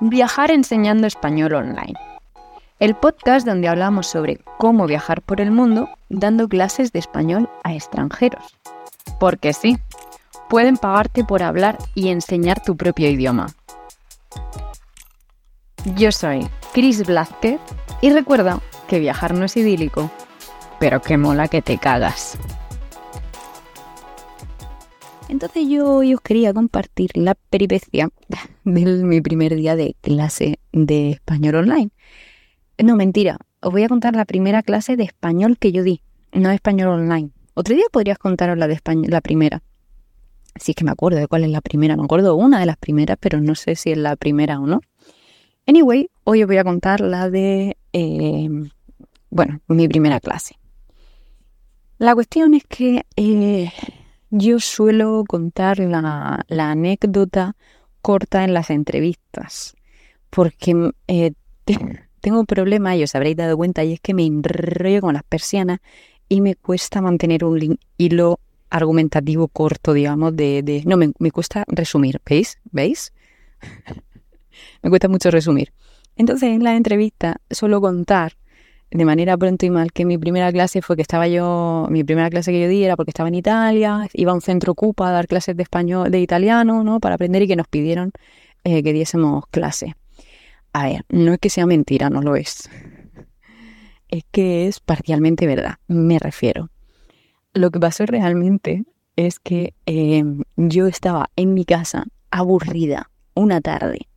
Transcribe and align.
Viajar 0.00 0.52
enseñando 0.52 1.08
español 1.08 1.54
online. 1.54 1.94
El 2.78 2.94
podcast 2.94 3.44
donde 3.44 3.66
hablamos 3.66 4.06
sobre 4.06 4.38
cómo 4.56 4.86
viajar 4.86 5.22
por 5.22 5.40
el 5.40 5.50
mundo 5.50 5.88
dando 6.08 6.48
clases 6.48 6.92
de 6.92 7.00
español 7.00 7.50
a 7.64 7.74
extranjeros. 7.74 8.56
Porque 9.18 9.52
sí, 9.52 9.76
pueden 10.48 10.76
pagarte 10.76 11.24
por 11.24 11.42
hablar 11.42 11.78
y 11.96 12.10
enseñar 12.10 12.62
tu 12.62 12.76
propio 12.76 13.10
idioma. 13.10 13.48
Yo 15.96 16.12
soy 16.12 16.48
Chris 16.72 17.04
Blázquez 17.04 17.60
y 18.00 18.10
recuerda 18.10 18.60
que 18.86 19.00
viajar 19.00 19.34
no 19.34 19.46
es 19.46 19.56
idílico, 19.56 20.12
pero 20.78 21.02
que 21.02 21.18
mola 21.18 21.48
que 21.48 21.60
te 21.60 21.76
cagas. 21.76 22.38
Entonces 25.28 25.68
yo 25.68 25.92
hoy 25.92 26.14
os 26.14 26.20
quería 26.22 26.54
compartir 26.54 27.10
la 27.14 27.34
peripecia 27.34 28.08
de 28.64 29.04
mi 29.04 29.20
primer 29.20 29.54
día 29.54 29.76
de 29.76 29.94
clase 30.00 30.58
de 30.72 31.10
español 31.10 31.56
online. 31.56 31.90
No, 32.82 32.96
mentira, 32.96 33.38
os 33.60 33.70
voy 33.70 33.82
a 33.82 33.88
contar 33.88 34.16
la 34.16 34.24
primera 34.24 34.62
clase 34.62 34.96
de 34.96 35.04
español 35.04 35.58
que 35.58 35.72
yo 35.72 35.82
di, 35.82 36.00
no 36.32 36.50
español 36.50 36.88
online. 36.88 37.30
Otro 37.54 37.74
día 37.74 37.84
podrías 37.92 38.18
contaros 38.18 38.56
la 38.56 38.68
de 38.68 38.74
español, 38.74 39.10
la 39.10 39.20
primera. 39.20 39.62
Si 40.56 40.72
es 40.72 40.76
que 40.76 40.84
me 40.84 40.92
acuerdo 40.92 41.18
de 41.18 41.26
cuál 41.26 41.44
es 41.44 41.50
la 41.50 41.60
primera, 41.60 41.96
me 41.96 42.04
acuerdo 42.04 42.34
una 42.34 42.60
de 42.60 42.66
las 42.66 42.76
primeras, 42.76 43.18
pero 43.20 43.40
no 43.40 43.54
sé 43.54 43.76
si 43.76 43.90
es 43.90 43.98
la 43.98 44.16
primera 44.16 44.58
o 44.58 44.66
no. 44.66 44.80
Anyway, 45.66 46.08
hoy 46.24 46.42
os 46.42 46.46
voy 46.46 46.56
a 46.56 46.64
contar 46.64 47.00
la 47.00 47.28
de, 47.28 47.76
eh, 47.92 48.48
bueno, 49.28 49.60
mi 49.68 49.88
primera 49.88 50.20
clase. 50.20 50.56
La 51.98 52.14
cuestión 52.14 52.54
es 52.54 52.64
que 52.64 53.04
eh, 53.16 53.70
yo 54.30 54.60
suelo 54.60 55.24
contar 55.26 55.78
la, 55.78 56.44
anécdota 56.48 57.56
corta 58.02 58.44
en 58.44 58.54
las 58.54 58.70
entrevistas, 58.70 59.76
porque 60.30 60.92
eh, 61.06 61.32
tengo 62.20 62.40
un 62.40 62.46
problema, 62.46 62.96
y 62.96 63.02
os 63.02 63.14
habréis 63.14 63.36
dado 63.36 63.56
cuenta, 63.56 63.84
y 63.84 63.94
es 63.94 64.00
que 64.00 64.14
me 64.14 64.24
enrollo 64.26 65.00
con 65.00 65.14
las 65.14 65.24
persianas 65.24 65.80
y 66.28 66.40
me 66.40 66.54
cuesta 66.54 67.00
mantener 67.00 67.44
un 67.44 67.78
hilo 67.96 68.40
argumentativo 68.70 69.48
corto, 69.48 69.94
digamos, 69.94 70.36
de... 70.36 70.62
de 70.62 70.82
no, 70.84 70.96
me, 70.96 71.12
me 71.18 71.30
cuesta 71.30 71.64
resumir, 71.68 72.20
¿veis? 72.26 72.58
¿Veis? 72.70 73.14
me 74.82 74.90
cuesta 74.90 75.08
mucho 75.08 75.30
resumir. 75.30 75.72
Entonces, 76.16 76.50
en 76.50 76.64
la 76.64 76.76
entrevista 76.76 77.40
suelo 77.50 77.80
contar 77.80 78.34
de 78.90 79.04
manera 79.04 79.36
pronto 79.36 79.66
y 79.66 79.70
mal 79.70 79.92
que 79.92 80.04
mi 80.04 80.16
primera 80.16 80.50
clase 80.50 80.80
fue 80.82 80.96
que 80.96 81.02
estaba 81.02 81.28
yo, 81.28 81.86
mi 81.90 82.04
primera 82.04 82.30
clase 82.30 82.52
que 82.52 82.60
yo 82.60 82.68
di 82.68 82.84
era 82.84 82.96
porque 82.96 83.10
estaba 83.10 83.28
en 83.28 83.34
Italia, 83.34 84.08
iba 84.14 84.32
a 84.32 84.34
un 84.34 84.40
centro 84.40 84.74
Cupa 84.74 85.08
a 85.08 85.12
dar 85.12 85.26
clases 85.26 85.56
de 85.56 85.62
español, 85.62 86.10
de 86.10 86.20
italiano, 86.20 86.82
¿no? 86.84 87.00
Para 87.00 87.16
aprender 87.16 87.42
y 87.42 87.48
que 87.48 87.56
nos 87.56 87.68
pidieron 87.68 88.12
eh, 88.64 88.82
que 88.82 88.92
diésemos 88.92 89.44
clase. 89.50 89.94
A 90.72 90.86
ver, 90.86 91.04
no 91.08 91.32
es 91.32 91.38
que 91.38 91.50
sea 91.50 91.66
mentira, 91.66 92.10
no 92.10 92.22
lo 92.22 92.36
es. 92.36 92.70
Es 94.08 94.24
que 94.30 94.68
es 94.68 94.80
parcialmente 94.80 95.46
verdad, 95.46 95.76
me 95.86 96.18
refiero. 96.18 96.70
Lo 97.52 97.70
que 97.70 97.80
pasó 97.80 98.06
realmente 98.06 98.84
es 99.16 99.38
que 99.38 99.74
eh, 99.86 100.24
yo 100.56 100.86
estaba 100.86 101.30
en 101.36 101.52
mi 101.52 101.64
casa 101.64 102.06
aburrida 102.30 103.10
una 103.34 103.60
tarde 103.60 104.08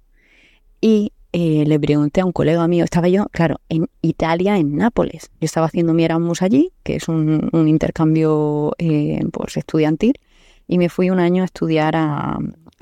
y 0.80 1.12
eh, 1.34 1.64
le 1.66 1.80
pregunté 1.80 2.20
a 2.20 2.26
un 2.26 2.34
colega 2.34 2.68
mío, 2.68 2.84
estaba 2.84 3.08
yo, 3.08 3.28
claro, 3.32 3.62
en 3.70 3.88
Italia, 4.02 4.58
en 4.58 4.76
Nápoles. 4.76 5.32
Yo 5.40 5.46
estaba 5.46 5.68
haciendo 5.68 5.94
mi 5.94 6.04
Erasmus 6.04 6.42
allí, 6.42 6.74
que 6.84 6.96
es 6.98 7.08
un, 7.08 7.50
intercambio 7.54 8.74
eh, 8.78 9.22
pues, 9.32 9.56
estudiantil, 9.56 10.20
y 10.68 10.78
me 10.78 10.90
fui 10.90 11.10
un 11.10 11.20
año 11.20 11.44
a 11.44 11.46
estudiar 11.46 11.96
a, 11.96 12.38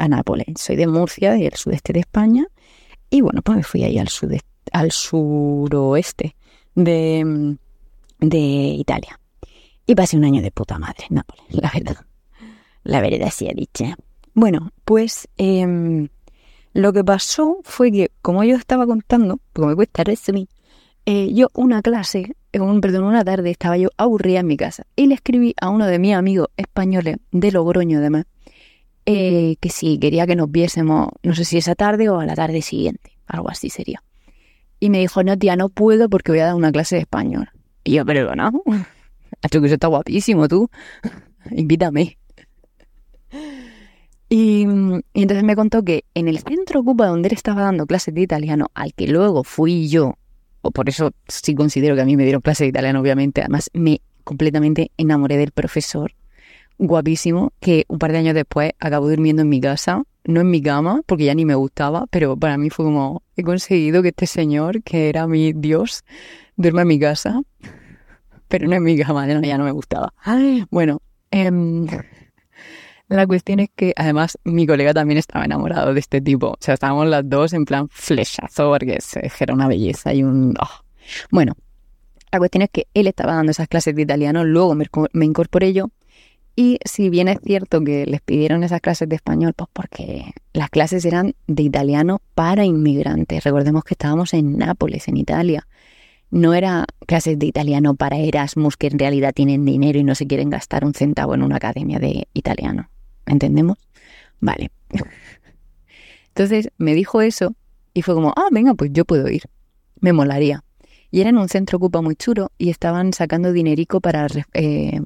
Nápoles. 0.08 0.48
Soy 0.56 0.78
de 0.78 0.88
Murcia, 0.88 1.34
del 1.34 1.54
sudeste 1.56 1.92
de 1.92 2.00
España, 2.00 2.48
y 3.10 3.22
bueno, 3.22 3.42
pues 3.42 3.58
me 3.58 3.64
fui 3.64 3.84
ahí 3.84 3.98
al, 4.00 4.08
sudeste, 4.08 4.48
al 4.72 4.92
suroeste 4.92 6.36
de, 6.74 7.58
de 8.20 8.38
Italia. 8.38 9.20
Y 9.86 9.96
pasé 9.96 10.16
un 10.16 10.24
año 10.24 10.42
de 10.42 10.52
puta 10.52 10.80
madre 10.80 11.06
en 11.10 11.18
Nápoles, 11.18 11.44
la 11.50 11.72
verdad. 11.74 12.06
La 12.84 13.02
verdad 13.02 13.30
sí 13.32 13.48
he 13.48 13.54
dicho. 13.54 13.86
Bueno, 14.34 14.72
pues... 14.86 15.28
Em, 15.38 16.08
lo 16.80 16.94
que 16.94 17.04
pasó 17.04 17.60
fue 17.64 17.92
que, 17.92 18.12
como 18.22 18.44
yo 18.44 18.56
estaba 18.56 18.86
contando, 18.88 19.40
porque 19.54 19.68
me 19.68 19.76
cuesta 19.76 20.04
resumir, 20.04 20.48
eh, 21.06 21.34
yo 21.34 21.48
una 21.54 21.82
clase, 21.82 22.36
un, 22.54 22.82
perdón, 22.82 23.04
una 23.04 23.24
tarde 23.24 23.52
estaba 23.52 23.78
yo 23.78 23.90
aburrida 23.98 24.40
en 24.40 24.48
mi 24.48 24.58
casa 24.58 24.86
y 24.96 25.08
le 25.08 25.16
escribí 25.16 25.56
a 25.60 25.70
uno 25.70 25.88
de 25.88 26.00
mis 26.00 26.14
amigos 26.14 26.50
españoles 26.58 27.18
de 27.32 27.52
Logroño 27.52 28.00
además, 28.00 28.26
eh, 29.06 29.56
que 29.60 29.70
si 29.70 29.98
quería 29.98 30.28
que 30.28 30.36
nos 30.36 30.52
viésemos, 30.52 31.10
no 31.24 31.34
sé 31.34 31.46
si 31.46 31.58
esa 31.58 31.76
tarde 31.76 32.10
o 32.10 32.20
a 32.20 32.26
la 32.26 32.36
tarde 32.36 32.62
siguiente, 32.62 33.18
algo 33.28 33.50
así 33.50 33.70
sería. 33.70 34.04
Y 34.80 34.90
me 34.90 35.00
dijo, 35.00 35.24
no 35.24 35.38
tía, 35.38 35.56
no 35.56 35.70
puedo 35.70 36.10
porque 36.10 36.32
voy 36.32 36.40
a 36.40 36.46
dar 36.46 36.56
una 36.56 36.72
clase 36.72 36.96
de 36.96 37.02
español. 37.02 37.50
Y 37.84 37.94
yo, 37.94 38.06
pero 38.06 38.36
no, 38.36 38.52
hecho 39.42 39.60
que 39.60 39.66
eso 39.66 39.76
está 39.76 39.88
guapísimo 39.88 40.48
tú, 40.48 40.70
invítame. 41.52 42.18
Y, 44.30 44.62
entonces 45.14 45.44
me 45.44 45.56
contó 45.56 45.84
que 45.84 46.06
en 46.14 46.28
el 46.28 46.40
centro 46.40 46.84
Cuba 46.84 47.08
donde 47.08 47.30
él 47.30 47.34
estaba 47.34 47.64
dando 47.64 47.88
clases 47.88 48.14
de 48.14 48.22
italiano, 48.22 48.68
al 48.76 48.94
que 48.94 49.08
luego 49.08 49.44
fui 49.44 49.90
yo, 49.90 50.18
o 50.62 50.72
por 50.72 50.88
eso 50.88 51.12
sí 51.28 51.56
considero 51.56 51.96
que 51.96 52.02
a 52.02 52.06
mí 52.06 52.16
me 52.16 52.24
dieron 52.24 52.42
clases 52.42 52.66
de 52.66 52.70
italiano, 52.70 53.02
obviamente, 53.02 53.42
además 53.42 53.72
me 53.74 54.02
completamente 54.24 54.92
enamoré 54.98 55.38
del 55.38 55.52
profesor, 55.52 56.14
guapísimo, 56.78 57.54
que 57.60 57.86
un 57.88 57.98
par 57.98 58.12
de 58.12 58.20
años 58.20 58.36
después 58.36 58.72
acabó 58.80 59.10
durmiendo 59.10 59.42
en 59.42 59.50
mi 59.50 59.60
casa, 59.60 60.04
no 60.26 60.42
en 60.42 60.52
mi 60.52 60.62
cama, 60.62 61.02
porque 61.08 61.26
ya 61.26 61.34
ni 61.34 61.46
me 61.46 61.56
gustaba, 61.56 62.06
pero 62.12 62.38
para 62.38 62.58
mí 62.58 62.70
fue 62.70 62.86
como, 62.86 63.24
he 63.36 63.44
conseguido 63.44 64.04
que 64.04 64.10
este 64.10 64.28
señor, 64.28 64.84
que 64.84 65.10
era 65.10 65.26
mi 65.26 65.54
Dios, 65.54 66.04
duerma 66.56 66.84
en 66.84 66.88
mi 66.88 67.00
casa, 67.00 67.42
pero 68.48 68.68
no 68.68 68.76
en 68.76 68.84
mi 68.84 68.98
cama, 68.98 69.26
ya 69.28 69.58
no 69.58 69.64
me 69.64 69.72
gustaba. 69.72 70.14
Bueno, 70.70 71.02
eh, 71.32 71.52
la 73.10 73.28
cuestión 73.28 73.60
es 73.60 73.70
que 73.76 73.94
además 73.96 74.38
mi 74.44 74.66
colega 74.66 74.94
también 74.94 75.18
estaba 75.18 75.46
enamorado 75.46 75.94
de 75.94 76.00
este 76.00 76.22
tipo. 76.22 76.48
O 76.48 76.58
sea, 76.60 76.76
estábamos 76.76 77.08
las 77.08 77.28
dos 77.28 77.54
en 77.54 77.66
plan 77.66 77.90
flechazo 77.90 78.70
porque 78.72 79.00
era 79.40 79.54
una 79.54 79.68
belleza 79.68 80.14
y 80.14 80.24
un... 80.24 80.56
Oh. 80.60 80.84
Bueno, 81.32 81.54
la 82.32 82.40
cuestión 82.40 82.62
es 82.62 82.70
que 82.72 82.88
él 82.94 83.08
estaba 83.08 83.34
dando 83.34 83.52
esas 83.52 83.68
clases 83.68 83.96
de 83.96 84.04
italiano, 84.04 84.44
luego 84.44 84.76
me, 84.76 84.86
me 85.14 85.26
incorporé 85.26 85.74
yo 85.74 85.90
y 86.62 86.78
si 86.84 87.10
bien 87.10 87.30
es 87.30 87.40
cierto 87.42 87.82
que 87.86 88.06
les 88.06 88.20
pidieron 88.20 88.66
esas 88.66 88.82
clases 88.82 89.08
de 89.08 89.16
español, 89.16 89.54
pues 89.56 89.70
porque 89.72 90.34
las 90.52 90.70
clases 90.70 91.06
eran 91.06 91.34
de 91.48 91.64
italiano 91.64 92.22
para 92.36 92.66
inmigrantes. 92.66 93.46
Recordemos 93.46 93.86
que 93.86 93.94
estábamos 93.94 94.34
en 94.34 94.58
Nápoles, 94.58 95.08
en 95.08 95.16
Italia. 95.16 95.68
No 96.32 96.54
era 96.54 96.86
clases 97.08 97.40
de 97.40 97.46
italiano 97.46 97.96
para 97.96 98.18
Erasmus 98.18 98.76
que 98.76 98.88
en 98.88 99.00
realidad 99.00 99.32
tienen 99.34 99.64
dinero 99.64 100.00
y 100.00 100.04
no 100.04 100.16
se 100.16 100.28
quieren 100.28 100.50
gastar 100.50 100.84
un 100.84 100.94
centavo 100.94 101.34
en 101.34 101.44
una 101.44 101.56
academia 101.56 101.98
de 101.98 102.28
italiano. 102.34 102.90
¿Entendemos? 103.30 103.78
Vale. 104.40 104.72
Entonces 106.30 106.70
me 106.78 106.94
dijo 106.94 107.22
eso 107.22 107.56
y 107.94 108.02
fue 108.02 108.16
como, 108.16 108.34
ah, 108.36 108.48
venga, 108.52 108.74
pues 108.74 108.92
yo 108.94 109.06
puedo 109.06 109.30
ir. 109.30 109.44
Me 110.00 110.14
molaría. 110.14 110.64
Y 111.12 111.22
era 111.22 111.30
en 111.30 111.38
un 111.38 111.50
centro 111.50 111.78
ocupa 111.78 112.02
muy 112.02 112.16
chulo 112.16 112.52
y 112.58 112.70
estaban 112.70 113.14
sacando 113.14 113.52
dinerico 113.52 114.00
para, 114.00 114.28
eh, 114.54 115.02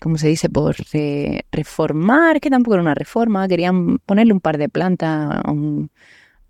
¿cómo 0.00 0.18
se 0.18 0.28
dice? 0.28 0.48
Por 0.48 0.76
reformar, 1.52 2.40
que 2.40 2.50
tampoco 2.50 2.74
era 2.74 2.82
una 2.82 2.94
reforma, 2.94 3.46
querían 3.46 3.98
ponerle 3.98 4.32
un 4.32 4.40
par 4.40 4.58
de 4.58 4.68
plantas 4.68 5.40
un, 5.46 5.90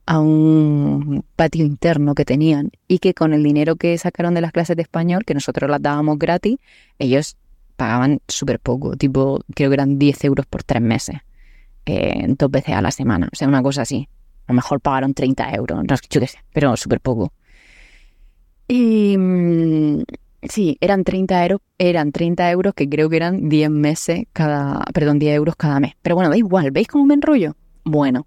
a 0.06 0.19
un 0.19 1.25
patio 1.37 1.65
interno 1.65 2.15
que 2.15 2.25
tenían 2.25 2.72
y 2.88 2.99
que 2.99 3.15
con 3.15 3.34
el 3.34 3.43
dinero 3.43 3.77
que 3.77 3.97
sacaron 3.99 4.34
de 4.34 4.41
las 4.41 4.53
clases 4.53 4.77
de 4.77 4.82
español, 4.82 5.25
que 5.25 5.34
nosotros 5.34 5.71
las 5.71 5.82
dábamos 5.82 6.19
gratis, 6.19 6.56
ellos 6.99 7.37
pagaban 7.80 8.20
súper 8.28 8.60
poco, 8.60 8.94
tipo, 8.94 9.41
creo 9.54 9.70
que 9.70 9.74
eran 9.74 9.98
10 9.98 10.24
euros 10.24 10.44
por 10.44 10.62
tres 10.62 10.82
meses, 10.82 11.16
eh, 11.86 12.26
dos 12.36 12.50
veces 12.50 12.74
a 12.74 12.82
la 12.82 12.91
semana, 12.91 13.26
o 13.32 13.34
sea, 13.34 13.48
una 13.48 13.62
cosa 13.62 13.80
así. 13.80 14.06
A 14.46 14.52
lo 14.52 14.56
mejor 14.56 14.82
pagaron 14.82 15.14
30 15.14 15.50
euros, 15.54 15.78
no, 15.78 15.94
yo 16.10 16.20
qué 16.20 16.26
sé, 16.26 16.40
pero 16.52 16.76
súper 16.76 17.00
poco. 17.00 17.32
Y 18.69 19.16
mm, 19.16 20.02
sí, 20.43 20.76
eran 20.82 21.05
30 21.05 21.43
euros, 21.43 21.60
eran 21.78 22.12
30 22.12 22.50
euros 22.50 22.75
que 22.75 22.87
creo 22.87 23.08
que 23.08 23.16
eran 23.16 23.49
10 23.49 23.70
meses 23.70 24.25
cada, 24.34 24.84
perdón, 24.93 25.19
10 25.19 25.37
euros 25.37 25.56
cada 25.56 25.81
mes. 25.81 25.94
Pero 26.02 26.16
bueno, 26.16 26.28
da 26.28 26.37
igual, 26.37 26.72
¿veis 26.72 26.87
cómo 26.87 27.06
me 27.06 27.14
enrollo? 27.14 27.56
Bueno, 27.84 28.26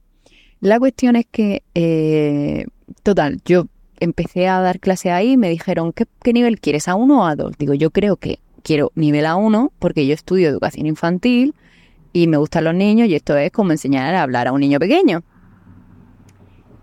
la 0.62 0.80
cuestión 0.80 1.16
es 1.16 1.28
que, 1.30 1.62
eh, 1.76 2.66
total, 3.04 3.40
yo 3.46 3.68
empecé 4.00 4.48
a 4.48 4.62
dar 4.62 4.80
clase 4.80 5.12
ahí 5.12 5.34
y 5.34 5.38
me 5.38 5.50
dijeron, 5.52 5.94
¿qué, 5.94 6.06
¿qué 6.24 6.34
nivel 6.34 6.60
quieres? 6.60 6.88
¿A 6.88 6.96
uno 6.96 7.22
o 7.22 7.26
a 7.26 7.36
dos? 7.36 7.56
Digo, 7.60 7.76
yo 7.76 7.92
creo 7.92 8.18
que 8.18 8.40
quiero 8.64 8.92
nivel 8.96 9.26
A1 9.26 9.72
porque 9.78 10.08
yo 10.08 10.14
estudio 10.14 10.50
educación 10.50 10.88
infantil 10.88 11.54
y 12.14 12.28
me 12.28 12.38
gustan 12.38 12.64
los 12.64 12.76
niños 12.76 13.10
y 13.10 13.16
esto 13.16 13.36
es 13.38 13.52
como 13.52 13.72
enseñar 13.72 14.16
a 14.16 14.24
hablar 14.24 14.48
a 14.48 14.52
un 14.52 14.62
niño 14.62 14.80
pequeño. 14.80 15.24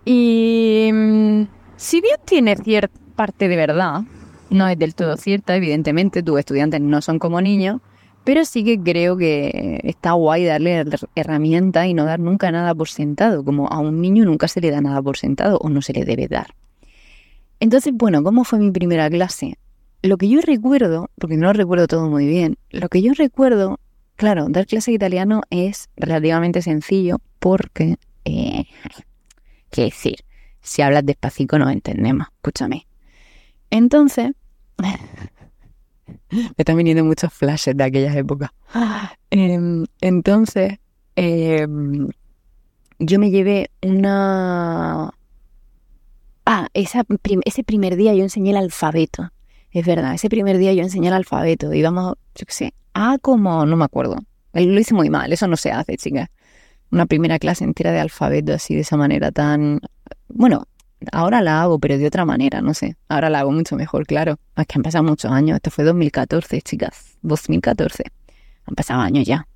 Y 0.04 0.90
mm, 0.92 1.42
si 1.76 2.00
bien 2.00 2.16
tiene 2.24 2.56
cierta 2.56 2.98
parte 3.16 3.48
de 3.48 3.56
verdad, 3.56 4.02
no 4.50 4.68
es 4.68 4.78
del 4.78 4.94
todo 4.94 5.16
cierta, 5.16 5.56
evidentemente 5.56 6.22
tus 6.22 6.38
estudiantes 6.38 6.80
no 6.80 7.00
son 7.00 7.18
como 7.18 7.40
niños, 7.40 7.80
Pero 8.24 8.44
sí 8.44 8.64
que 8.64 8.78
creo 8.78 9.16
que 9.16 9.80
está 9.84 10.12
guay 10.12 10.44
darle 10.44 10.84
herramientas 11.14 11.86
y 11.86 11.94
no 11.94 12.04
dar 12.04 12.20
nunca 12.20 12.50
nada 12.52 12.74
por 12.74 12.88
sentado, 12.88 13.44
como 13.44 13.68
a 13.68 13.78
un 13.78 14.00
niño 14.00 14.24
nunca 14.24 14.46
se 14.46 14.60
le 14.60 14.70
da 14.70 14.80
nada 14.80 15.00
por 15.00 15.16
sentado 15.16 15.58
o 15.58 15.70
no 15.70 15.80
se 15.80 15.94
le 15.94 16.04
debe 16.04 16.28
dar. 16.28 16.54
Entonces, 17.60 17.92
bueno, 17.94 18.22
¿cómo 18.22 18.44
fue 18.44 18.58
mi 18.58 18.70
primera 18.70 19.08
clase? 19.08 19.56
Lo 20.02 20.16
que 20.16 20.28
yo 20.28 20.40
recuerdo, 20.40 21.10
porque 21.16 21.36
no 21.36 21.52
recuerdo 21.52 21.86
todo 21.86 22.08
muy 22.08 22.26
bien, 22.26 22.56
lo 22.70 22.88
que 22.88 23.02
yo 23.02 23.12
recuerdo, 23.12 23.78
claro, 24.16 24.46
dar 24.48 24.66
clase 24.66 24.90
de 24.90 24.94
italiano 24.94 25.42
es 25.50 25.90
relativamente 25.96 26.62
sencillo 26.62 27.18
porque, 27.38 27.96
eh, 28.24 28.64
qué 29.70 29.82
decir, 29.82 30.20
si 30.62 30.80
hablas 30.80 31.04
despacito 31.04 31.58
no 31.58 31.68
entendemos, 31.68 32.28
escúchame. 32.36 32.86
Entonces, 33.70 34.32
me 36.30 36.54
están 36.56 36.76
viniendo 36.78 37.04
muchos 37.04 37.32
flashes 37.32 37.76
de 37.76 37.84
aquellas 37.84 38.16
épocas. 38.16 38.50
Em, 39.30 39.84
entonces, 40.00 40.78
em, 41.16 42.08
yo 42.98 43.18
me 43.18 43.30
llevé 43.30 43.70
una... 43.82 45.10
Ah, 46.46 46.68
ese 46.72 47.64
primer 47.64 47.96
día 47.96 48.14
yo 48.14 48.22
enseñé 48.22 48.50
el 48.50 48.56
alfabeto. 48.56 49.30
Es 49.72 49.86
verdad, 49.86 50.14
ese 50.14 50.28
primer 50.28 50.58
día 50.58 50.72
yo 50.72 50.82
enseñé 50.82 51.08
el 51.08 51.14
alfabeto. 51.14 51.72
Íbamos, 51.72 52.14
yo 52.34 52.46
qué 52.46 52.52
sé, 52.52 52.74
a 52.94 53.18
como, 53.18 53.66
no 53.66 53.76
me 53.76 53.84
acuerdo. 53.84 54.16
Lo 54.52 54.80
hice 54.80 54.94
muy 54.94 55.10
mal, 55.10 55.32
eso 55.32 55.46
no 55.46 55.56
se 55.56 55.70
hace, 55.70 55.96
chicas. 55.96 56.28
Una 56.90 57.06
primera 57.06 57.38
clase 57.38 57.64
entera 57.64 57.92
de 57.92 58.00
alfabeto 58.00 58.52
así, 58.52 58.74
de 58.74 58.80
esa 58.80 58.96
manera 58.96 59.30
tan... 59.30 59.80
Bueno, 60.28 60.66
Ahora 61.12 61.40
la 61.40 61.62
hago, 61.62 61.78
pero 61.78 61.96
de 61.96 62.06
otra 62.06 62.24
manera, 62.24 62.60
no 62.60 62.74
sé. 62.74 62.96
Ahora 63.08 63.30
la 63.30 63.40
hago 63.40 63.52
mucho 63.52 63.74
mejor, 63.76 64.06
claro. 64.06 64.38
Es 64.56 64.66
que 64.66 64.74
han 64.76 64.82
pasado 64.82 65.02
muchos 65.04 65.30
años. 65.32 65.56
Esto 65.56 65.70
fue 65.70 65.84
2014, 65.84 66.60
chicas. 66.60 67.16
2014. 67.22 68.04
Han 68.66 68.74
pasado 68.74 69.00
años 69.00 69.26
ya. 69.26 69.46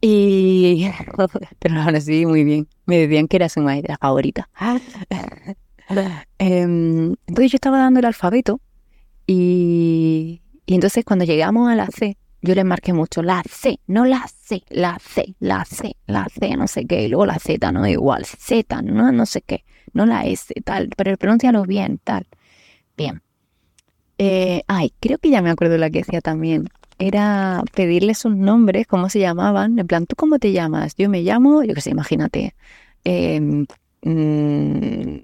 Y... 0.00 0.90
Pero 1.58 1.80
ahora 1.80 2.00
sí, 2.00 2.24
muy 2.24 2.44
bien. 2.44 2.68
Me 2.86 2.98
decían 2.98 3.28
que 3.28 3.36
era 3.36 3.48
su 3.48 3.60
maestra 3.60 3.98
favorita. 3.98 4.48
Em, 6.38 7.16
entonces 7.26 7.50
yo 7.50 7.56
estaba 7.56 7.78
dando 7.78 7.98
el 7.98 8.06
alfabeto 8.06 8.60
y, 9.26 10.40
entonces 10.66 11.04
cuando 11.04 11.24
llegamos 11.24 11.70
a 11.70 11.74
la 11.74 11.86
C, 11.86 12.16
yo 12.42 12.54
les 12.54 12.64
marqué 12.64 12.92
mucho 12.92 13.22
la 13.22 13.42
C, 13.48 13.80
no 13.86 14.04
la 14.04 14.26
C, 14.28 14.62
la 14.70 14.98
C, 14.98 15.34
la 15.40 15.64
C, 15.64 15.96
la 16.06 16.26
C, 16.28 16.56
no 16.56 16.66
sé 16.66 16.86
qué, 16.86 17.04
y 17.04 17.08
luego 17.08 17.26
la 17.26 17.38
Z, 17.38 17.72
no 17.72 17.86
igual, 17.86 18.24
Z, 18.24 18.82
no, 18.82 19.12
no 19.12 19.26
sé 19.26 19.42
qué 19.42 19.64
no 19.92 20.06
la 20.06 20.24
S, 20.24 20.52
tal, 20.64 20.90
pero 20.96 21.16
pronúncialo 21.16 21.64
bien, 21.64 22.00
tal. 22.02 22.26
Bien. 22.96 23.22
Eh, 24.18 24.62
ay, 24.66 24.92
creo 25.00 25.18
que 25.18 25.30
ya 25.30 25.42
me 25.42 25.50
acuerdo 25.50 25.78
la 25.78 25.90
que 25.90 25.98
decía 25.98 26.20
también. 26.20 26.68
Era 26.98 27.62
pedirles 27.74 28.18
sus 28.18 28.36
nombres, 28.36 28.86
cómo 28.86 29.08
se 29.08 29.20
llamaban. 29.20 29.78
En 29.78 29.86
plan, 29.86 30.06
¿tú 30.06 30.16
cómo 30.16 30.38
te 30.38 30.52
llamas? 30.52 30.94
Yo 30.96 31.08
me 31.08 31.22
llamo, 31.22 31.62
yo 31.64 31.74
qué 31.74 31.80
sé, 31.80 31.90
imagínate. 31.90 32.54
Em, 33.04 33.66
mm, 34.02 35.16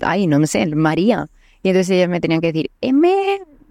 ay, 0.00 0.26
no 0.26 0.38
me 0.38 0.46
sé, 0.46 0.66
María. 0.74 1.28
Y 1.62 1.68
entonces 1.68 1.90
ellas 1.90 2.08
me 2.08 2.20
tenían 2.20 2.40
que 2.40 2.52
decir 2.52 2.70
M, 2.80 3.08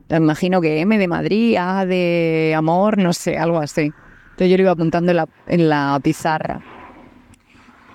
imagino 0.10 0.62
que 0.62 0.82
M 0.82 0.98
de 0.98 1.08
Madrid, 1.08 1.56
A 1.58 1.86
de 1.86 2.54
amor, 2.56 2.98
no 2.98 3.14
sé, 3.14 3.38
algo 3.38 3.60
así. 3.60 3.92
Entonces 4.32 4.50
yo 4.50 4.58
lo 4.58 4.64
iba 4.64 4.72
apuntando 4.72 5.12
en 5.12 5.18
la, 5.18 5.28
en 5.48 5.70
la 5.70 6.00
pizarra. 6.02 6.62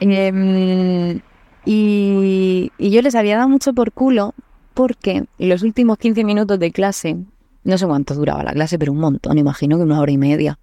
Eh, 0.00 1.20
y, 1.64 2.70
yo 2.78 3.02
les 3.02 3.14
había 3.14 3.36
dado 3.36 3.48
mucho 3.48 3.72
por 3.72 3.92
culo 3.92 4.34
porque 4.74 5.24
los 5.38 5.62
últimos 5.62 5.98
15 5.98 6.24
minutos 6.24 6.58
de 6.58 6.72
clase, 6.72 7.16
no 7.62 7.78
sé 7.78 7.86
cuánto 7.86 8.14
duraba 8.14 8.42
la 8.42 8.52
clase, 8.52 8.78
pero 8.78 8.92
un 8.92 8.98
montón, 8.98 9.38
imagino 9.38 9.76
que 9.76 9.84
una 9.84 10.00
hora 10.00 10.12
y 10.12 10.18
media. 10.18 10.58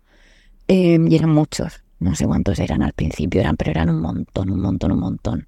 Em, 0.67 1.07
y 1.07 1.15
eran 1.15 1.31
muchos, 1.31 1.83
no 1.99 2.15
sé 2.15 2.25
cuántos 2.25 2.59
eran 2.59 2.83
al 2.83 2.93
principio, 2.93 3.41
eran, 3.41 3.57
pero 3.57 3.71
eran 3.71 3.89
un 3.89 4.01
montón, 4.01 4.51
un 4.51 4.61
montón, 4.61 4.91
un 4.91 4.99
montón. 4.99 5.47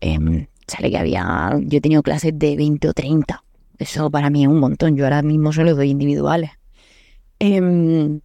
Eh, 0.00 0.48
sale 0.66 0.90
que 0.90 0.98
había, 0.98 1.58
yo 1.62 1.78
he 1.78 1.80
tenido 1.80 2.02
clases 2.02 2.38
de 2.38 2.56
20 2.56 2.88
o 2.88 2.92
30. 2.92 3.44
Eso 3.78 4.10
para 4.10 4.30
mí 4.30 4.42
es 4.44 4.48
un 4.48 4.60
montón. 4.60 4.96
Yo 4.96 5.04
ahora 5.04 5.22
mismo 5.22 5.52
solo 5.52 5.74
doy 5.74 5.90
individuales. 5.90 6.50
Em, 7.38 8.20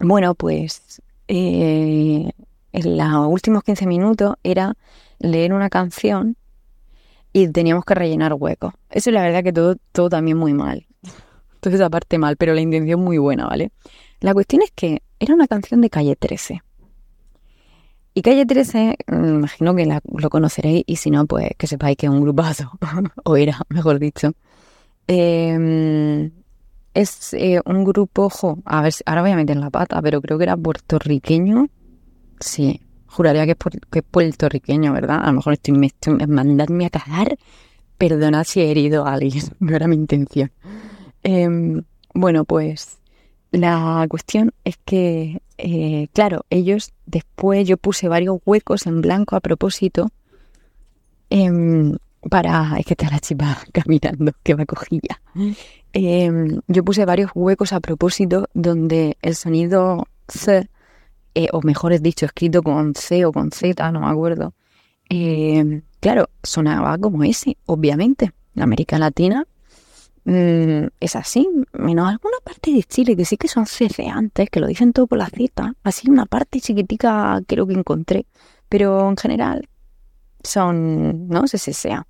bueno, 0.00 0.34
pues 0.34 1.02
eh, 1.28 2.30
en 2.72 2.96
los 2.96 3.26
últimos 3.28 3.62
15 3.62 3.86
minutos 3.86 4.34
era 4.42 4.74
leer 5.18 5.52
una 5.52 5.68
canción 5.68 6.36
y 7.32 7.48
teníamos 7.48 7.84
que 7.84 7.94
rellenar 7.94 8.34
huecos. 8.34 8.74
Eso 8.90 9.10
es 9.10 9.14
la 9.14 9.22
verdad 9.22 9.42
que 9.42 9.52
todo, 9.52 9.76
todo 9.92 10.08
también 10.08 10.36
muy 10.36 10.54
mal. 10.54 10.86
Entonces 11.54 11.80
aparte 11.80 12.18
mal, 12.18 12.36
pero 12.36 12.54
la 12.54 12.60
intención 12.60 13.00
muy 13.00 13.18
buena, 13.18 13.46
¿vale? 13.46 13.70
La 14.20 14.34
cuestión 14.34 14.62
es 14.62 14.70
que 14.72 15.02
era 15.20 15.34
una 15.34 15.46
canción 15.46 15.80
de 15.80 15.90
Calle 15.90 16.16
13. 16.16 16.62
Y 18.14 18.22
Calle 18.22 18.44
13, 18.46 18.98
mm, 19.06 19.34
imagino 19.34 19.74
que 19.74 19.86
lo 19.86 20.30
conoceréis 20.30 20.84
y 20.86 20.96
si 20.96 21.10
no, 21.10 21.26
pues 21.26 21.50
que 21.56 21.66
sepáis 21.66 21.96
que 21.96 22.06
es 22.06 22.12
un 22.12 22.20
grupazo, 22.22 22.78
o 23.24 23.36
era, 23.36 23.60
mejor 23.68 23.98
dicho. 23.98 24.32
Em, 25.06 26.30
es 26.94 27.34
eh, 27.34 27.60
un 27.64 27.84
grupo, 27.84 28.24
ojo, 28.24 28.58
a 28.64 28.82
ver, 28.82 28.94
ahora 29.06 29.22
voy 29.22 29.30
a 29.30 29.36
meter 29.36 29.56
la 29.56 29.70
pata, 29.70 30.00
pero 30.02 30.20
creo 30.20 30.38
que 30.38 30.44
era 30.44 30.56
puertorriqueño. 30.56 31.68
Sí, 32.40 32.80
Juraría 33.12 33.44
que 33.44 33.52
es, 33.52 34.02
puertorriqueño, 34.10 34.90
¿verdad? 34.94 35.20
A 35.22 35.26
lo 35.26 35.34
mejor 35.34 35.52
estoy, 35.52 35.74
me 35.74 35.88
estoy 35.88 36.14
mandadme 36.26 36.86
a 36.86 36.90
cagar. 36.90 37.36
Perdonad 37.98 38.44
si 38.44 38.60
he 38.60 38.70
herido 38.70 39.06
a 39.06 39.12
alguien, 39.12 39.44
no 39.60 39.76
era 39.76 39.86
mi 39.86 39.96
intención. 39.96 40.50
Em, 41.22 41.82
bueno, 42.14 42.46
pues 42.46 43.00
la 43.50 44.06
cuestión 44.08 44.52
es 44.64 44.78
que, 44.82 45.41
eh, 45.58 46.08
claro, 46.12 46.44
ellos 46.50 46.92
después 47.06 47.66
yo 47.66 47.76
puse 47.76 48.08
varios 48.08 48.38
huecos 48.44 48.86
en 48.86 49.00
blanco 49.00 49.36
a 49.36 49.40
propósito 49.40 50.10
em, 51.30 51.96
para... 52.28 52.76
Es 52.78 52.86
que 52.86 52.94
está 52.94 53.10
la 53.10 53.20
chiva 53.20 53.58
caminando, 53.72 54.32
que 54.42 54.54
va 54.54 54.66
cojilla. 54.66 55.20
Em, 55.92 56.60
yo 56.68 56.84
puse 56.84 57.04
varios 57.04 57.30
huecos 57.34 57.72
a 57.72 57.80
propósito 57.80 58.48
donde 58.54 59.16
el 59.22 59.34
sonido 59.34 60.06
C 60.28 60.68
eh, 61.34 61.48
o 61.52 61.62
mejor 61.62 61.98
dicho, 62.00 62.26
escrito 62.26 62.62
con 62.62 62.94
C 62.94 63.24
o 63.24 63.32
con 63.32 63.50
Z, 63.50 63.90
no 63.90 64.00
me 64.00 64.06
acuerdo. 64.06 64.54
Eh, 65.08 65.82
claro, 66.00 66.28
sonaba 66.42 66.98
como 66.98 67.24
ese, 67.24 67.56
obviamente. 67.66 68.32
En 68.54 68.62
América 68.62 68.98
Latina 68.98 69.46
mm, 70.24 70.86
es 71.00 71.16
así, 71.16 71.48
menos 71.72 72.08
alguna 72.08 72.36
parte 72.44 72.72
de 72.72 72.82
Chile 72.82 73.16
que 73.16 73.24
sí 73.24 73.36
que 73.36 73.48
son 73.48 73.66
ceceantes, 73.66 74.50
que 74.50 74.60
lo 74.60 74.66
dicen 74.66 74.92
todo 74.92 75.06
por 75.06 75.18
la 75.18 75.28
Z. 75.28 75.74
Así 75.82 76.10
una 76.10 76.26
parte 76.26 76.60
chiquitica 76.60 77.40
creo 77.46 77.66
que 77.66 77.74
encontré, 77.74 78.26
pero 78.68 79.08
en 79.08 79.16
general 79.16 79.68
son, 80.42 81.28
¿no? 81.28 81.46
Se 81.46 81.58
cesea. 81.58 82.06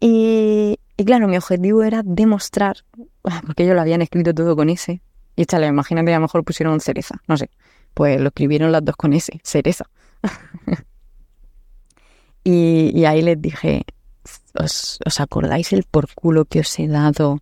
Y, 0.00 0.78
y 0.96 1.04
claro, 1.04 1.28
mi 1.28 1.36
objetivo 1.36 1.82
era 1.82 2.02
demostrar, 2.04 2.78
porque 3.46 3.64
ellos 3.64 3.74
lo 3.74 3.80
habían 3.80 4.02
escrito 4.02 4.34
todo 4.34 4.56
con 4.56 4.68
ese. 4.70 5.02
Y 5.36 5.42
échale, 5.42 5.66
imagínate, 5.66 6.12
a 6.12 6.16
lo 6.16 6.22
mejor 6.22 6.44
pusieron 6.44 6.80
cereza, 6.80 7.22
no 7.26 7.36
sé. 7.36 7.50
Pues 7.94 8.20
lo 8.20 8.28
escribieron 8.28 8.72
las 8.72 8.84
dos 8.84 8.96
con 8.96 9.12
S, 9.12 9.40
cereza. 9.42 9.88
y, 12.44 13.04
ahí 13.04 13.22
les 13.22 13.40
dije, 13.40 13.84
¿os, 14.54 15.00
acordáis 15.18 15.72
el 15.72 15.84
por 15.84 16.12
culo 16.14 16.44
que 16.44 16.60
os 16.60 16.78
he 16.78 16.88
dado 16.88 17.40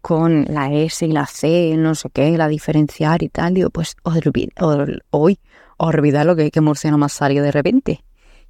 con 0.00 0.44
la 0.48 0.72
S 0.72 1.04
y 1.06 1.12
la 1.12 1.26
C, 1.26 1.74
no 1.76 1.94
sé 1.94 2.10
qué, 2.10 2.36
la 2.36 2.48
diferenciar 2.48 3.22
y 3.22 3.28
tal? 3.28 3.54
Digo, 3.54 3.70
pues 3.70 3.96
hoy, 5.10 5.38
olvidar 5.76 6.26
lo 6.26 6.36
que, 6.36 6.50
que 6.50 6.60
murciano 6.60 6.98
más 6.98 7.12
salió 7.12 7.42
de 7.42 7.52
repente. 7.52 8.04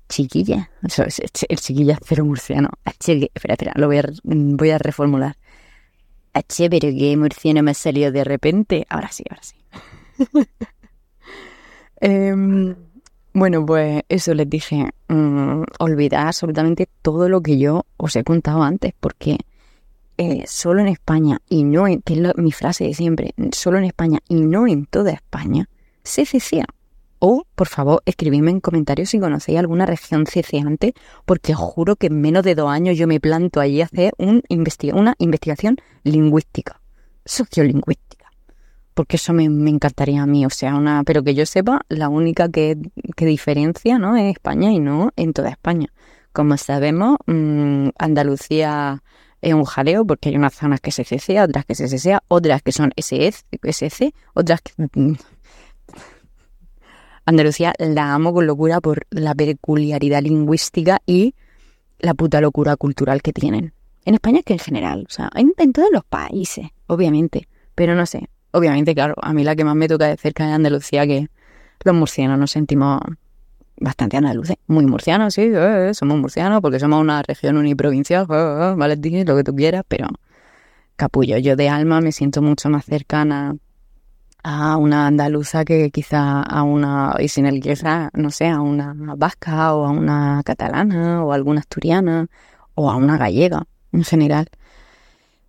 Chiquilla, 0.09 0.71
el 1.49 1.59
chiquilla 1.59 1.99
cero 2.05 2.25
murciano. 2.25 2.71
espera, 2.85 3.55
espera, 3.55 3.73
lo 3.77 3.87
voy 3.87 3.99
a, 3.99 4.05
voy 4.23 4.71
a 4.71 4.79
reformular. 4.79 5.37
H, 6.35 6.69
pero 6.69 6.89
qué 6.89 7.17
murciano 7.17 7.63
me 7.63 7.75
salió 7.75 8.13
de 8.13 8.25
repente. 8.25 8.87
Ahora 8.91 9.11
sí, 9.11 9.25
ahora 9.31 9.43
sí. 9.43 9.57
Em, 12.01 12.75
bueno, 13.35 13.67
pues 13.67 14.05
eso 14.09 14.33
les 14.33 14.49
dije, 14.49 14.91
mm, 15.09 15.65
olvidar 15.81 16.29
absolutamente 16.29 16.89
todo 17.03 17.29
lo 17.29 17.43
que 17.43 17.59
yo 17.59 17.85
os 17.97 18.15
he 18.15 18.23
contado 18.23 18.63
antes, 18.63 18.95
porque 19.01 19.39
eh, 20.17 20.45
solo 20.47 20.81
en 20.81 20.87
España, 20.87 21.41
y 21.49 21.65
no 21.65 21.89
en, 21.89 22.01
que 22.01 22.15
es 22.15 22.37
mi 22.37 22.53
frase 22.53 22.85
de 22.85 22.95
siempre, 22.95 23.35
solo 23.51 23.79
en 23.79 23.85
España 23.85 24.21
y 24.29 24.37
no 24.37 24.69
en 24.69 24.87
toda 24.87 25.11
España, 25.11 25.69
se 26.05 26.25
cecea. 26.25 26.67
O, 27.19 27.45
por 27.57 27.67
favor, 27.67 28.03
escribidme 28.07 28.53
en 28.53 28.61
comentarios 28.61 29.11
si 29.11 29.19
conocéis 29.19 29.59
alguna 29.59 29.87
región 29.87 30.27
ceceante, 30.27 30.95
porque 31.25 31.55
os 31.55 31.59
juro 31.59 31.97
que 31.97 32.07
en 32.07 32.21
menos 32.21 32.45
de 32.45 32.55
dos 32.55 32.71
años 32.71 32.97
yo 32.97 33.09
me 33.09 33.19
planto 33.19 33.59
allí 33.61 33.81
a 33.81 33.87
hacer 33.87 34.13
un 34.17 34.45
una 34.93 35.15
investigación 35.19 35.77
lingüística, 36.05 36.81
sociolingüística 37.25 38.14
porque 38.95 39.17
eso 39.17 39.33
me, 39.33 39.45
encantaría 39.45 40.23
a 40.23 40.27
mí, 40.27 40.47
o 40.47 40.51
sea, 40.51 40.77
una, 40.77 41.03
pero 41.05 41.23
que 41.23 41.35
yo 41.35 41.47
sepa, 41.47 41.83
la 41.89 42.09
única 42.09 42.49
que, 42.49 42.79
diferencia, 43.17 43.99
¿no? 43.99 44.17
Es 44.17 44.33
España 44.33 44.73
y 44.73 44.81
no 44.81 45.13
en 45.17 45.33
toda 45.33 45.51
España. 45.51 45.89
Como 46.33 46.57
sabemos, 46.57 47.19
mm, 47.27 47.89
Andalucía 47.99 49.03
es 49.43 49.55
un 49.55 49.65
jaleo 49.65 50.07
porque 50.07 50.31
hay 50.31 50.37
unas 50.37 50.55
zonas 50.55 50.81
que 50.81 50.91
es 50.91 50.97
CC, 50.97 51.41
otras 51.41 51.65
que 51.65 51.75
es 51.75 51.81
SSA, 51.81 52.23
otras 52.29 52.63
que 52.63 52.73
son 52.73 52.93
SS, 52.97 53.45
SC, 53.63 54.15
otras 54.35 54.61
que... 54.63 54.73
Mm, 54.95 55.15
Andalucía 57.27 57.73
la 57.79 58.15
amo 58.15 58.35
con 58.35 58.47
locura 58.47 58.81
por 58.81 59.07
la 59.11 59.35
peculiaridad 59.35 60.23
lingüística 60.23 61.01
y 61.07 61.35
la 61.99 62.15
puta 62.15 62.41
locura 62.41 62.77
cultural 62.77 63.23
que 63.23 63.33
tienen. 63.33 63.73
En 64.05 64.15
España 64.15 64.41
es 64.41 64.45
que 64.45 64.53
en 64.53 64.59
general, 64.59 65.07
o 65.09 65.11
sea, 65.11 65.31
en, 65.35 65.73
todos 65.73 65.89
los 65.91 66.05
países, 66.05 66.69
obviamente, 66.87 67.49
pero 67.75 67.95
no 67.95 68.05
sé, 68.05 68.29
obviamente, 68.55 68.95
claro, 68.95 69.15
a 69.21 69.33
mí 69.33 69.45
la 69.45 69.57
que 69.57 69.65
más 69.65 69.75
me 69.75 69.89
toca 69.89 70.07
de 70.07 70.17
cerca 70.17 70.47
es 70.49 70.55
Andalucía, 70.55 71.07
que 71.07 71.29
los 71.85 71.95
murcianos 71.95 72.39
nos 72.39 72.53
sentimos 72.53 73.01
bastante 73.77 74.17
andaluces, 74.17 74.57
muy 74.69 74.87
murcianos, 74.87 75.35
sí, 75.35 75.43
eh, 75.43 75.91
eh, 75.91 75.95
somos 75.95 76.19
murcianos 76.19 76.61
porque 76.61 76.79
somos 76.79 77.01
una 77.01 77.23
región 77.23 77.57
uniprovincial, 77.57 78.27
eh, 78.31 78.75
vale, 78.77 78.97
lo 78.97 79.37
que 79.37 79.45
tú 79.45 79.55
quieras, 79.55 79.83
pero 79.89 80.07
capullo, 80.97 81.39
yo 81.39 81.57
de 81.57 81.69
alma 81.69 82.01
me 82.01 82.13
siento 82.13 82.41
mucho 82.41 82.71
más 82.71 82.85
cercana 82.85 83.57
a 84.45 84.77
una 84.77 85.07
andaluza 85.09 85.65
que 85.65 85.91
quizá 85.91 86.43
a 86.43 86.63
una, 86.63 87.17
y 87.19 87.29
sin 87.29 87.47
el 87.47 87.61
quizá, 87.61 88.11
no 88.15 88.31
sé, 88.31 88.49
a 88.49 88.61
una 88.61 88.95
vasca 89.17 89.75
o 89.75 89.87
a 89.87 89.91
una 89.91 90.43
catalana 90.45 91.25
o 91.25 91.33
a 91.33 91.35
alguna 91.35 91.61
asturiana 91.61 92.29
o 92.75 92.91
a 92.91 92.97
una 92.97 93.17
gallega 93.17 93.67
en 93.93 94.05
general. 94.05 94.49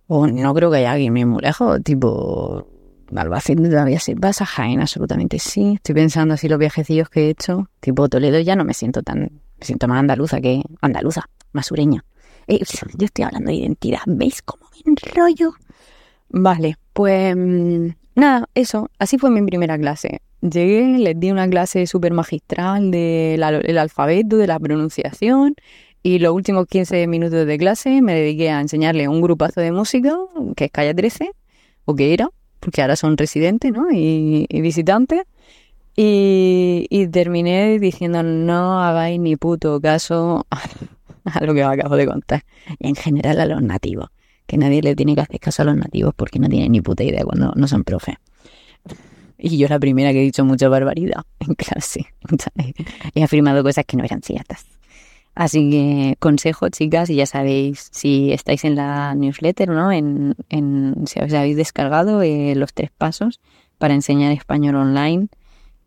O 0.08 0.26
no 0.26 0.54
creo 0.54 0.70
que 0.70 0.78
haya 0.78 0.92
alguien 0.92 1.12
muy 1.28 1.42
lejos, 1.42 1.82
tipo 1.82 2.66
Albacete 3.14 3.68
todavía 3.68 4.00
sí, 4.00 4.14
vas 4.14 4.42
a 4.42 4.46
Jaén, 4.46 4.80
absolutamente 4.80 5.38
sí. 5.38 5.74
Estoy 5.76 5.94
pensando 5.94 6.34
así 6.34 6.48
los 6.48 6.58
viajecillos 6.58 7.08
que 7.08 7.26
he 7.26 7.30
hecho. 7.30 7.68
Tipo 7.80 8.08
Toledo 8.08 8.40
ya 8.40 8.56
no 8.56 8.64
me 8.64 8.74
siento 8.74 9.02
tan... 9.02 9.40
Me 9.58 9.64
siento 9.64 9.88
más 9.88 10.00
andaluza 10.00 10.40
que 10.40 10.62
andaluza, 10.82 11.30
más 11.52 11.66
sureña. 11.66 12.04
Eh, 12.46 12.60
yo 12.96 13.06
estoy 13.06 13.24
hablando 13.24 13.50
de 13.50 13.56
identidad. 13.56 14.00
¿Veis 14.06 14.42
cómo 14.42 14.66
me 14.72 14.92
enrollo? 14.92 15.54
Vale, 16.28 16.76
pues 16.92 17.34
mm, 17.36 17.88
nada, 18.14 18.48
eso. 18.54 18.90
Así 18.98 19.18
fue 19.18 19.30
mi 19.30 19.42
primera 19.42 19.78
clase. 19.78 20.20
Llegué, 20.42 20.98
les 20.98 21.18
di 21.18 21.30
una 21.30 21.48
clase 21.48 21.86
súper 21.86 22.12
magistral 22.12 22.90
del 22.90 23.42
alfabeto, 23.42 24.36
de 24.36 24.46
la 24.46 24.58
pronunciación. 24.58 25.54
Y 26.02 26.18
los 26.18 26.32
últimos 26.32 26.66
15 26.66 27.06
minutos 27.06 27.46
de 27.46 27.58
clase 27.58 28.02
me 28.02 28.14
dediqué 28.14 28.50
a 28.50 28.60
enseñarle 28.60 29.08
un 29.08 29.22
grupazo 29.22 29.60
de 29.60 29.72
música, 29.72 30.16
que 30.54 30.66
es 30.66 30.70
Calle 30.70 30.94
13, 30.94 31.32
o 31.84 31.94
que 31.96 32.12
era, 32.12 32.30
porque 32.60 32.82
ahora 32.82 32.96
son 32.96 33.16
residentes 33.16 33.72
¿no? 33.72 33.86
y, 33.90 34.46
visitantes. 34.50 35.22
Y, 35.96 37.08
terminé 37.10 37.78
diciendo 37.78 38.22
no 38.22 38.82
hagáis 38.82 39.18
ni 39.18 39.36
puto 39.36 39.80
caso 39.80 40.46
a 41.24 41.44
lo 41.44 41.54
que 41.54 41.64
os 41.64 41.72
acabo 41.72 41.96
de 41.96 42.06
contar. 42.06 42.44
Y 42.78 42.88
en 42.88 42.94
general 42.94 43.40
a 43.40 43.46
los 43.46 43.62
nativos, 43.62 44.10
que 44.46 44.58
nadie 44.58 44.82
le 44.82 44.94
tiene 44.94 45.14
que 45.14 45.22
hacer 45.22 45.40
caso 45.40 45.62
a 45.62 45.64
los 45.64 45.76
nativos 45.76 46.14
porque 46.14 46.38
no 46.38 46.48
tienen 46.48 46.72
ni 46.72 46.80
puta 46.80 47.02
idea 47.02 47.24
cuando 47.24 47.52
no 47.54 47.68
son 47.68 47.84
profes. 47.84 48.16
Y 49.38 49.58
yo 49.58 49.68
la 49.68 49.78
primera 49.78 50.12
que 50.12 50.20
he 50.20 50.22
dicho 50.22 50.44
mucha 50.44 50.68
barbaridad 50.68 51.24
en 51.40 51.54
clase. 51.54 52.06
He 53.14 53.22
afirmado 53.22 53.62
cosas 53.62 53.84
que 53.86 53.96
no 53.96 54.04
eran 54.04 54.22
ciertas. 54.22 54.64
Así 55.36 55.70
que 55.70 56.16
consejo, 56.18 56.70
chicas, 56.70 57.10
y 57.10 57.16
ya 57.16 57.26
sabéis, 57.26 57.90
si 57.92 58.32
estáis 58.32 58.64
en 58.64 58.74
la 58.74 59.14
newsletter, 59.14 59.68
¿no? 59.68 59.92
En, 59.92 60.34
si 61.06 61.20
os 61.20 61.32
habéis 61.34 61.58
descargado 61.58 62.22
eh, 62.22 62.54
los 62.56 62.72
tres 62.72 62.90
pasos 62.90 63.38
para 63.76 63.92
enseñar 63.92 64.32
español 64.32 64.76
online, 64.76 65.28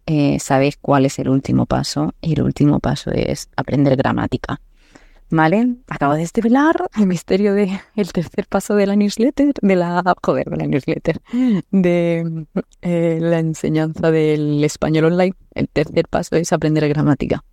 eh, 0.06 0.38
sabéis 0.40 0.78
cuál 0.78 1.08
es 1.08 1.18
el 1.18 1.30
último 1.30 1.66
paso. 1.66 2.14
Y 2.22 2.34
el 2.34 2.44
último 2.44 2.80
paso 2.80 3.10
es 3.12 3.50
aprender 3.58 3.96
gramática. 3.96 4.62
¿Vale? 5.32 5.78
Acabo 5.88 6.14
de 6.14 6.20
desvelar 6.20 6.88
el 6.96 7.08
misterio 7.08 7.56
del 7.56 7.72
el 7.96 8.12
tercer 8.12 8.46
paso 8.48 8.76
de 8.76 8.86
la 8.86 8.96
newsletter, 8.96 9.54
de 9.60 9.76
la, 9.76 10.04
joder, 10.24 10.48
de 10.48 10.58
la 10.58 10.68
newsletter, 10.68 11.22
de 11.72 12.46
eh, 12.84 13.18
la 13.20 13.40
enseñanza 13.40 14.12
del 14.12 14.64
español 14.64 15.06
online. 15.06 15.34
El 15.56 15.70
tercer 15.70 16.08
paso 16.08 16.36
es 16.36 16.54
aprender 16.54 16.88
gramática 16.88 17.44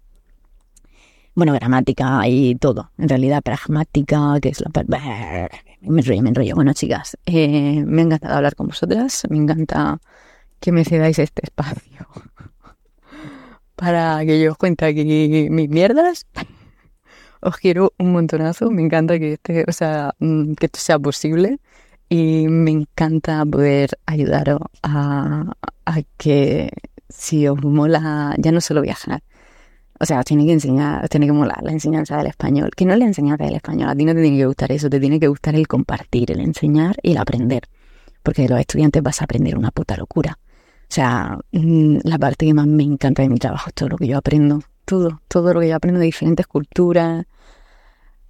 bueno, 1.37 1.53
gramática 1.53 2.27
y 2.27 2.55
todo, 2.57 2.91
en 2.97 3.11
realidad 3.11 3.43
pragmática, 3.43 4.41
que 4.41 4.49
es 4.49 4.61
la... 4.63 4.71
Me 5.83 6.01
enrollo, 6.01 6.23
me 6.23 6.31
enrollo. 6.31 6.55
Bueno, 6.55 6.73
chicas, 6.73 7.17
eh, 7.27 7.85
me 7.87 8.01
ha 8.01 8.05
encantado 8.07 8.37
hablar 8.37 8.57
con 8.57 8.69
vosotras, 8.69 9.25
me 9.29 9.37
encanta 9.37 9.99
que 10.61 10.73
me 10.73 10.85
cedáis 10.85 11.19
este 11.19 11.43
espacio 11.45 12.09
para 13.77 14.25
que 14.25 14.41
yo 14.41 14.53
os 14.53 14.59
cuente 14.59 14.87
aquí 14.87 15.49
mis 15.51 15.69
mierdas. 15.69 16.27
Os 17.43 17.59
quiero 17.59 17.93
un 17.99 18.13
montonazo, 18.13 18.71
me 18.71 18.83
encanta 18.83 19.19
que, 19.19 19.35
este, 19.35 19.65
o 19.69 19.73
sea, 19.73 20.15
mm, 20.19 20.55
que 20.55 20.67
esto 20.67 20.81
sea 20.81 20.99
posible 20.99 21.61
y 22.09 22.49
me 22.49 22.71
encanta 22.71 23.45
poder 23.45 23.91
ayudaros 24.07 24.61
a, 24.83 25.53
a 25.85 26.03
que 26.17 26.71
si 27.11 27.47
os 27.47 27.63
mola 27.63 28.35
ya 28.39 28.53
no 28.53 28.61
solo 28.63 28.81
viajar, 28.81 29.23
o 29.99 30.05
sea, 30.05 30.23
tiene 30.23 30.47
que 30.47 30.53
enseñar, 30.53 31.09
tiene 31.09 31.27
que 31.27 31.33
molar 31.33 31.63
la 31.63 31.73
enseñanza 31.73 32.17
del 32.17 32.27
español. 32.27 32.71
Que 32.77 32.85
no 32.85 32.93
es 32.93 32.99
la 32.99 33.07
enseñanza 33.07 33.45
del 33.45 33.57
español, 33.57 33.89
a 33.89 33.95
ti 33.95 34.05
no 34.05 34.15
te 34.15 34.23
tiene 34.23 34.37
que 34.37 34.47
gustar 34.47 34.73
eso, 34.73 34.91
te 34.91 35.01
tiene 35.01 35.19
que 35.19 35.29
gustar 35.29 35.55
el 35.55 35.67
compartir, 35.67 36.31
el 36.33 36.41
enseñar 36.41 36.97
y 37.03 37.13
el 37.13 37.19
aprender. 37.19 37.63
Porque 38.23 38.43
de 38.43 38.49
los 38.49 38.61
estudiantes 38.61 39.03
vas 39.03 39.21
a 39.21 39.25
aprender 39.25 39.57
una 39.57 39.71
puta 39.71 39.97
locura. 39.97 40.39
O 40.89 40.95
sea, 40.95 41.39
mm, 41.53 41.99
la 42.05 42.19
parte 42.19 42.47
que 42.47 42.55
más 42.55 42.67
me 42.67 42.83
encanta 42.83 43.23
de 43.23 43.29
mi 43.29 43.39
trabajo 43.39 43.69
es 43.69 43.75
todo 43.75 43.91
lo 43.91 43.97
que 43.97 44.07
yo 44.07 44.19
aprendo. 44.19 44.61
Todo, 44.85 45.21
todo 45.29 45.53
lo 45.53 45.61
que 45.61 45.69
yo 45.69 45.77
aprendo 45.77 45.99
de 45.99 46.07
diferentes 46.07 46.47
culturas, 46.47 47.27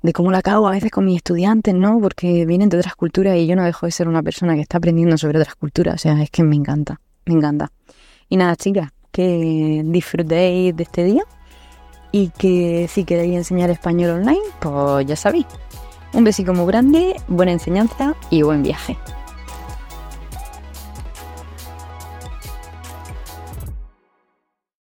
de 0.02 0.12
cómo 0.12 0.30
la 0.30 0.38
acabo 0.38 0.68
a 0.68 0.70
veces 0.70 0.90
con 0.90 1.04
mis 1.04 1.16
estudiantes, 1.16 1.74
¿no? 1.74 2.00
Porque 2.00 2.46
vienen 2.46 2.68
de 2.68 2.78
otras 2.78 2.94
culturas 2.94 3.36
y 3.36 3.46
yo 3.46 3.56
no 3.56 3.64
dejo 3.64 3.86
de 3.86 3.92
ser 3.92 4.08
una 4.08 4.22
persona 4.22 4.54
que 4.54 4.62
está 4.62 4.78
aprendiendo 4.78 5.18
sobre 5.18 5.38
otras 5.38 5.56
culturas. 5.56 5.96
O 5.96 5.98
sea, 5.98 6.22
es 6.22 6.30
que 6.30 6.44
me 6.44 6.56
encanta, 6.56 7.00
me 7.26 7.34
encanta. 7.34 7.72
Y 8.28 8.36
nada, 8.36 8.56
chicas, 8.56 8.90
que 9.10 9.82
disfrutéis 9.84 10.74
de 10.76 10.82
este 10.82 11.04
día 11.04 11.24
y 12.12 12.28
que 12.28 12.88
si 12.88 13.04
queréis 13.04 13.34
enseñar 13.36 13.70
español 13.70 14.10
online, 14.10 14.42
pues 14.60 15.06
ya 15.06 15.16
sabéis. 15.16 15.46
Un 16.12 16.24
besico 16.24 16.54
muy 16.54 16.66
grande, 16.66 17.16
buena 17.28 17.52
enseñanza 17.52 18.14
y 18.30 18.42
buen 18.42 18.62
viaje. 18.62 18.96